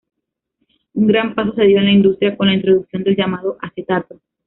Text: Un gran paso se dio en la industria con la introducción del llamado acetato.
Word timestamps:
Un 0.95 1.05
gran 1.05 1.35
paso 1.35 1.53
se 1.53 1.61
dio 1.65 1.77
en 1.77 1.85
la 1.85 1.91
industria 1.91 2.35
con 2.35 2.47
la 2.47 2.55
introducción 2.55 3.03
del 3.03 3.15
llamado 3.15 3.59
acetato. 3.61 4.19